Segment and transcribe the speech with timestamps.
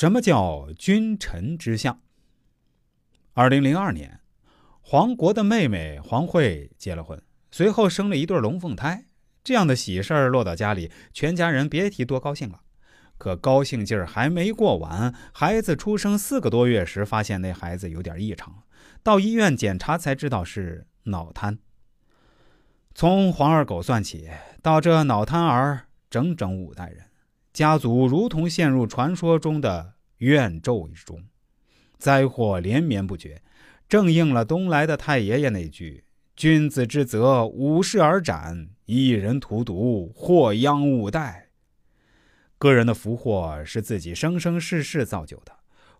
[0.00, 2.00] 什么叫君臣之相？
[3.32, 4.20] 二零零二年，
[4.80, 9.06] 黄国的妹妹黄慧结了婚，随后生了一对龙凤胎。
[9.42, 12.60] 这样的喜事儿落到家里，全家人别提多高兴了。
[13.16, 18.62] 可高兴劲儿还没过完，孩子出生四个多月时，发现那孩子有点异常，
[19.02, 21.58] 到医院检查才知道是脑瘫。
[22.94, 24.30] 从黄二狗算起，
[24.62, 27.02] 到这脑瘫儿，整整五代人。
[27.58, 31.24] 家族如同陷入传说中的怨咒之中，
[31.98, 33.42] 灾祸连绵不绝，
[33.88, 36.04] 正应了东来的太爷爷那句
[36.36, 41.48] ：“君子之泽，五世而斩；一人荼毒，祸殃五代。”
[42.58, 45.50] 个人的福祸是自己生生世世造就的，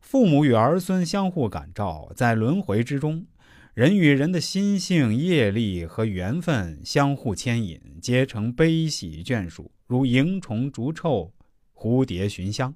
[0.00, 3.26] 父母与儿孙相互感召，在轮回之中，
[3.74, 11.32] 人与人的心性、业力和缘分相互牵引，结成悲喜眷属，如蝇虫逐臭。
[11.78, 12.74] 蝴蝶寻香。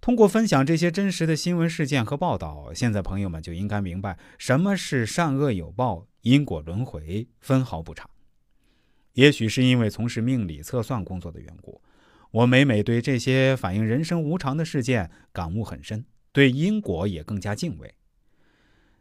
[0.00, 8.08] 通过分享这些真实的新闻事件和报道，现在朋友们就应该明白什么是善恶有报、因果轮回，分毫不差。
[9.12, 11.80] 也许是因为从事命理测算工作的缘故，
[12.30, 17.94] 我每每对这些反映人生无常的事件感悟很深，对因果也更加敬畏。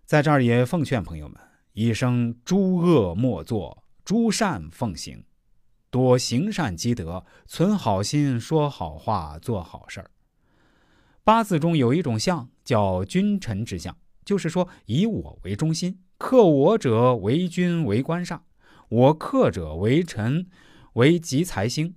[0.06, 1.38] 在这儿也奉劝朋友们：
[1.74, 5.24] 一生诸恶莫作，诸善奉行。
[5.96, 10.12] 多行善积德，存好心，说好话，做好事儿。
[11.24, 18.42] 八字中有一种相叫君臣之相，就是说以我为中心，克我者为君为官煞，
[18.90, 20.48] 我克者为臣
[20.96, 21.96] 为吉财星。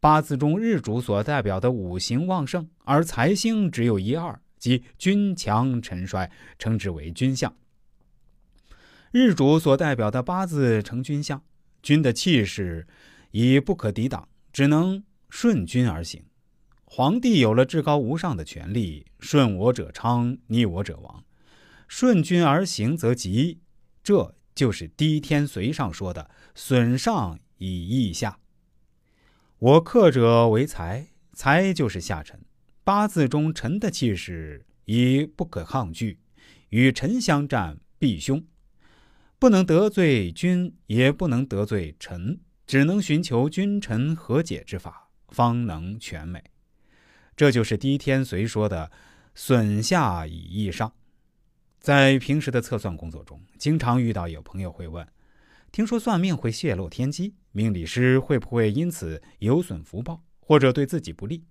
[0.00, 6.28] 八字中日主所代表的五行旺盛，而财星只有一二，即君强臣衰，
[6.58, 7.54] 称之为君相。
[9.12, 11.40] 日主所代表的八字成君相。
[11.84, 12.86] 君的气势
[13.32, 16.24] 已不可抵挡，只能顺君而行。
[16.86, 21.22] 皇帝有了至高无上的权力，顺我者昌，逆我者亡。
[21.86, 23.60] 顺君而行则吉，
[24.02, 28.38] 这就是低天随上说的“损上以益下”。
[29.58, 32.40] 我克者为财，财就是下沉。
[32.82, 36.18] 八字中辰的气势已不可抗拒，
[36.70, 38.42] 与辰相战必凶。
[39.44, 46.42] 不能得罪君，也不能得罪臣，只能寻求君臣和解之法，方能全美。
[47.36, 48.90] 这就是低天随说的
[49.36, 50.90] “损下以益上”。
[51.78, 55.06] 在平时的测算工作中，经常遇到有朋友会问
[55.70, 61.44] ：“听说算命会泄露天机，命理师会不会因此有损福报，或者对自己不利？”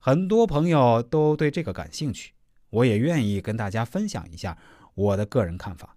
[0.00, 2.32] 很多朋友都对这个感兴趣，
[2.70, 4.58] 我也愿意跟大家分享一下
[4.96, 5.96] 我的个人看法。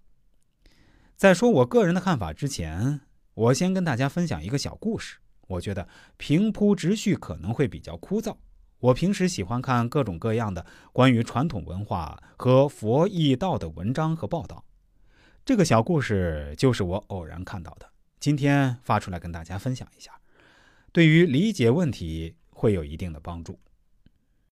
[1.16, 3.00] 在说我个人的看法之前，
[3.32, 5.16] 我先跟大家分享一个小故事。
[5.48, 5.88] 我觉得
[6.18, 8.36] 平铺直叙可能会比较枯燥。
[8.80, 14.62] 我平时喜欢看各种各样的关于传统文化和佛义道的文章和报道。
[15.42, 17.88] 这个小故事就是我偶然看到的，
[18.20, 20.12] 今天发出来跟大家分享一下，
[20.92, 23.58] 对于理解问题会有一定的帮助。